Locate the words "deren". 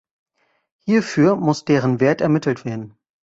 1.63-1.99